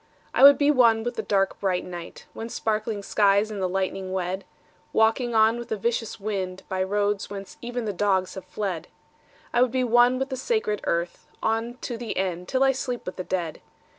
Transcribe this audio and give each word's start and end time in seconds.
I 0.33 0.41
would 0.41 0.57
be 0.57 0.71
one 0.71 1.03
with 1.03 1.13
the 1.13 1.21
dark 1.21 1.59
bright 1.59 1.85
night 1.85 2.25
When 2.33 2.49
sparkling 2.49 3.03
skies 3.03 3.51
and 3.51 3.61
the 3.61 3.69
lightning 3.69 4.11
wed— 4.11 4.45
Walking 4.93 5.35
on 5.35 5.59
with 5.59 5.69
the 5.69 5.77
vicious 5.77 6.19
wind 6.19 6.63
By 6.67 6.81
roads 6.81 7.29
whence 7.29 7.57
even 7.61 7.85
the 7.85 7.93
dogs 7.93 8.33
have 8.33 8.45
fled. 8.45 8.87
I 9.53 9.61
would 9.61 9.69
be 9.71 9.83
one 9.83 10.17
with 10.17 10.29
the 10.29 10.37
sacred 10.37 10.81
earth 10.85 11.27
On 11.43 11.75
to 11.81 11.97
the 11.97 12.17
end, 12.17 12.47
till 12.47 12.63
I 12.63 12.71
sleep 12.71 13.05
with 13.05 13.17
the 13.17 13.23
dead. 13.23 13.61